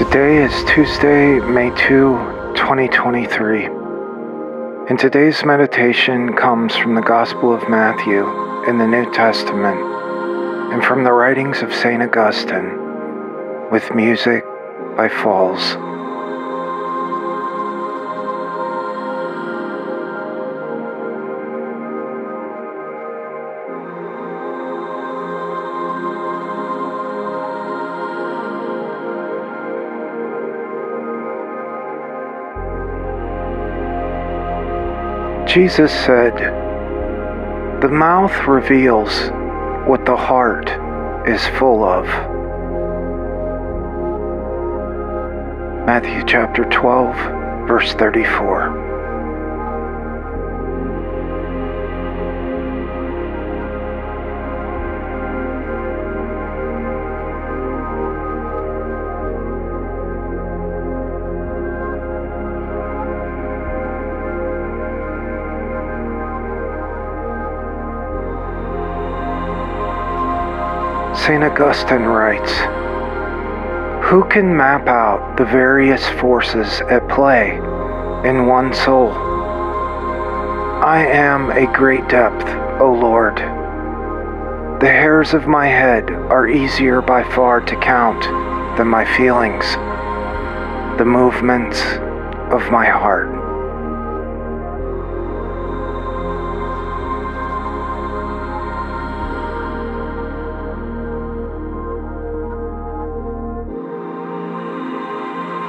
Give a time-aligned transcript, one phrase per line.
[0.00, 3.66] Today is Tuesday, May 2, 2023.
[4.88, 8.24] And today's meditation comes from the Gospel of Matthew
[8.66, 9.78] in the New Testament
[10.72, 12.02] and from the writings of St.
[12.02, 14.42] Augustine with music
[14.96, 15.76] by Falls.
[35.52, 36.32] Jesus said,
[37.82, 39.30] The mouth reveals
[39.84, 40.70] what the heart
[41.28, 42.06] is full of.
[45.88, 47.16] Matthew chapter 12,
[47.66, 48.69] verse 34.
[71.30, 71.44] St.
[71.44, 72.50] Augustine writes
[74.08, 77.54] Who can map out the various forces at play
[78.28, 79.12] in one soul?
[80.82, 82.48] I am a great depth,
[82.80, 83.36] O Lord.
[84.80, 88.24] The hairs of my head are easier by far to count
[88.76, 89.64] than my feelings,
[90.98, 91.80] the movements
[92.52, 93.39] of my heart.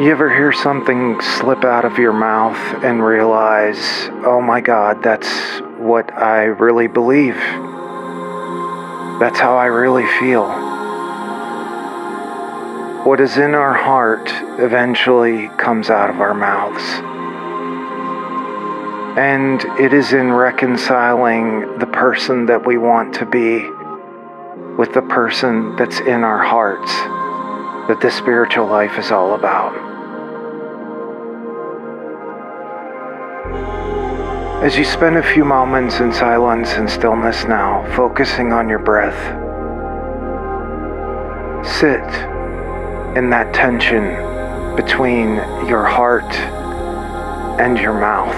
[0.00, 5.60] You ever hear something slip out of your mouth and realize, oh my God, that's
[5.78, 7.36] what I really believe?
[9.20, 10.48] That's how I really feel.
[13.04, 16.82] What is in our heart eventually comes out of our mouths.
[19.18, 23.68] And it is in reconciling the person that we want to be
[24.78, 26.90] with the person that's in our hearts
[27.88, 29.91] that this spiritual life is all about.
[34.62, 39.18] As you spend a few moments in silence and stillness now, focusing on your breath,
[41.66, 41.98] sit
[43.16, 44.04] in that tension
[44.76, 45.34] between
[45.66, 46.32] your heart
[47.60, 48.36] and your mouth.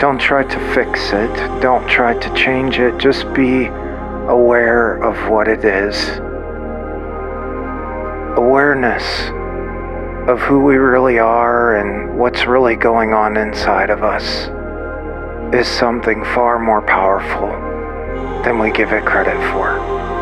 [0.00, 3.66] Don't try to fix it, don't try to change it, just be
[4.28, 6.08] aware of what it is.
[8.38, 9.28] Awareness
[10.28, 14.48] of who we really are and what's really going on inside of us
[15.54, 17.48] is something far more powerful
[18.44, 20.17] than we give it credit for.